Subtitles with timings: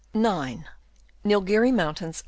[0.15, 2.19] Nilgiri Mountains, S.